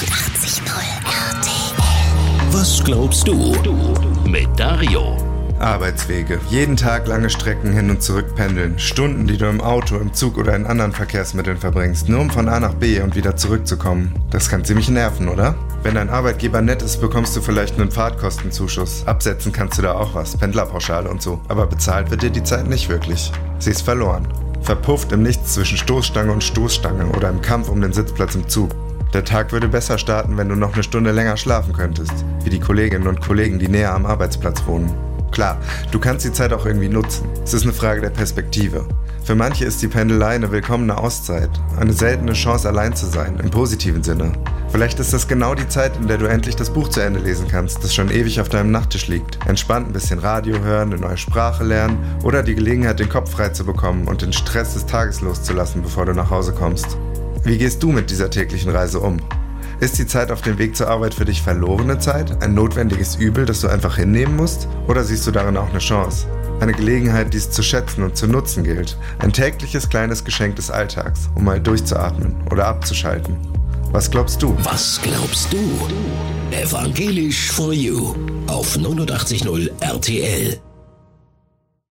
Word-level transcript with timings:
89.0 0.00 0.64
RTL. 1.04 2.52
Was 2.52 2.82
glaubst 2.82 3.28
du? 3.28 3.54
Mit 4.26 4.48
Dario. 4.58 5.18
Arbeitswege. 5.58 6.40
Jeden 6.48 6.74
Tag 6.74 7.06
lange 7.06 7.28
Strecken 7.28 7.74
hin 7.74 7.90
und 7.90 8.02
zurück 8.02 8.34
pendeln. 8.34 8.78
Stunden, 8.78 9.26
die 9.26 9.36
du 9.36 9.44
im 9.44 9.60
Auto, 9.60 9.98
im 9.98 10.14
Zug 10.14 10.38
oder 10.38 10.56
in 10.56 10.64
anderen 10.64 10.92
Verkehrsmitteln 10.92 11.58
verbringst, 11.58 12.08
nur 12.08 12.20
um 12.20 12.30
von 12.30 12.48
A 12.48 12.60
nach 12.60 12.72
B 12.72 13.02
und 13.02 13.14
wieder 13.14 13.36
zurückzukommen. 13.36 14.14
Das 14.30 14.48
kann 14.48 14.64
ziemlich 14.64 14.88
nerven, 14.88 15.28
oder? 15.28 15.54
Wenn 15.82 15.96
dein 15.96 16.08
Arbeitgeber 16.08 16.62
nett 16.62 16.80
ist, 16.80 17.02
bekommst 17.02 17.36
du 17.36 17.42
vielleicht 17.42 17.78
einen 17.78 17.90
Fahrtkostenzuschuss. 17.90 19.06
Absetzen 19.06 19.52
kannst 19.52 19.76
du 19.76 19.82
da 19.82 19.92
auch 19.92 20.14
was, 20.14 20.34
Pendlerpauschale 20.34 21.10
und 21.10 21.20
so. 21.20 21.42
Aber 21.48 21.66
bezahlt 21.66 22.10
wird 22.10 22.22
dir 22.22 22.30
die 22.30 22.44
Zeit 22.44 22.66
nicht 22.66 22.88
wirklich. 22.88 23.30
Sie 23.58 23.70
ist 23.70 23.82
verloren. 23.82 24.26
Verpufft 24.62 25.12
im 25.12 25.22
Nichts 25.22 25.52
zwischen 25.52 25.76
Stoßstange 25.76 26.32
und 26.32 26.42
Stoßstange 26.42 27.04
oder 27.04 27.28
im 27.28 27.42
Kampf 27.42 27.68
um 27.68 27.82
den 27.82 27.92
Sitzplatz 27.92 28.34
im 28.34 28.48
Zug. 28.48 28.70
Der 29.12 29.24
Tag 29.24 29.50
würde 29.50 29.66
besser 29.66 29.98
starten, 29.98 30.36
wenn 30.36 30.48
du 30.48 30.54
noch 30.54 30.74
eine 30.74 30.84
Stunde 30.84 31.10
länger 31.10 31.36
schlafen 31.36 31.72
könntest, 31.72 32.24
wie 32.44 32.50
die 32.50 32.60
Kolleginnen 32.60 33.08
und 33.08 33.20
Kollegen, 33.20 33.58
die 33.58 33.68
näher 33.68 33.92
am 33.92 34.06
Arbeitsplatz 34.06 34.64
wohnen. 34.66 34.94
Klar, 35.32 35.58
du 35.90 35.98
kannst 35.98 36.24
die 36.24 36.32
Zeit 36.32 36.52
auch 36.52 36.64
irgendwie 36.64 36.88
nutzen. 36.88 37.28
Es 37.42 37.54
ist 37.54 37.64
eine 37.64 37.72
Frage 37.72 38.00
der 38.00 38.10
Perspektive. 38.10 38.86
Für 39.24 39.34
manche 39.34 39.64
ist 39.64 39.82
die 39.82 39.88
Pendelei 39.88 40.34
eine 40.34 40.50
willkommene 40.50 40.96
Auszeit, 40.96 41.50
eine 41.78 41.92
seltene 41.92 42.32
Chance 42.32 42.68
allein 42.68 42.94
zu 42.94 43.06
sein, 43.06 43.38
im 43.40 43.50
positiven 43.50 44.02
Sinne. 44.02 44.32
Vielleicht 44.70 45.00
ist 45.00 45.12
das 45.12 45.26
genau 45.26 45.54
die 45.54 45.68
Zeit, 45.68 45.96
in 45.96 46.06
der 46.06 46.18
du 46.18 46.26
endlich 46.26 46.56
das 46.56 46.70
Buch 46.70 46.88
zu 46.88 47.00
Ende 47.00 47.18
lesen 47.18 47.46
kannst, 47.48 47.82
das 47.82 47.94
schon 47.94 48.10
ewig 48.10 48.40
auf 48.40 48.48
deinem 48.48 48.70
Nachttisch 48.70 49.08
liegt. 49.08 49.38
Entspannt 49.46 49.88
ein 49.88 49.92
bisschen 49.92 50.20
Radio 50.20 50.60
hören, 50.60 50.92
eine 50.92 51.00
neue 51.00 51.16
Sprache 51.16 51.64
lernen 51.64 51.98
oder 52.22 52.44
die 52.44 52.54
Gelegenheit, 52.54 53.00
den 53.00 53.08
Kopf 53.08 53.32
frei 53.32 53.48
zu 53.48 53.64
bekommen 53.64 54.06
und 54.06 54.22
den 54.22 54.32
Stress 54.32 54.74
des 54.74 54.86
Tages 54.86 55.20
loszulassen, 55.20 55.82
bevor 55.82 56.06
du 56.06 56.12
nach 56.12 56.30
Hause 56.30 56.52
kommst. 56.52 56.96
Wie 57.42 57.56
gehst 57.56 57.82
du 57.82 57.90
mit 57.90 58.10
dieser 58.10 58.30
täglichen 58.30 58.70
Reise 58.70 59.00
um? 59.00 59.18
Ist 59.80 59.98
die 59.98 60.06
Zeit 60.06 60.30
auf 60.30 60.42
dem 60.42 60.58
Weg 60.58 60.76
zur 60.76 60.88
Arbeit 60.88 61.14
für 61.14 61.24
dich 61.24 61.40
verlorene 61.40 61.98
Zeit? 61.98 62.42
Ein 62.42 62.52
notwendiges 62.52 63.16
Übel, 63.16 63.46
das 63.46 63.62
du 63.62 63.68
einfach 63.68 63.96
hinnehmen 63.96 64.36
musst? 64.36 64.68
Oder 64.86 65.04
siehst 65.04 65.26
du 65.26 65.30
darin 65.30 65.56
auch 65.56 65.70
eine 65.70 65.78
Chance? 65.78 66.26
Eine 66.60 66.74
Gelegenheit, 66.74 67.32
die 67.32 67.38
es 67.38 67.50
zu 67.50 67.62
schätzen 67.62 68.02
und 68.02 68.14
zu 68.14 68.26
nutzen 68.26 68.62
gilt. 68.62 68.98
Ein 69.20 69.32
tägliches 69.32 69.88
kleines 69.88 70.22
Geschenk 70.22 70.56
des 70.56 70.70
Alltags, 70.70 71.30
um 71.34 71.44
mal 71.44 71.58
durchzuatmen 71.58 72.34
oder 72.50 72.66
abzuschalten. 72.66 73.38
Was 73.90 74.10
glaubst 74.10 74.42
du? 74.42 74.54
Was 74.62 75.00
glaubst 75.02 75.50
du? 75.50 75.58
Evangelisch 76.50 77.50
for 77.50 77.72
You 77.72 78.14
auf 78.48 78.76
89.0 78.76 79.70
RTL. 79.80 80.60